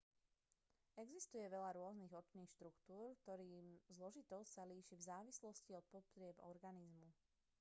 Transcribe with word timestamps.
existuje 1.03 1.45
veľa 1.55 1.71
rôznych 1.79 2.09
očných 2.21 2.49
štruktúr 2.57 3.05
ktorých 3.21 3.61
zložitosť 3.97 4.49
sa 4.51 4.63
líši 4.71 4.95
v 4.97 5.07
závislosti 5.13 5.71
od 5.79 5.85
potrieb 5.93 6.33
organizmu 6.51 7.05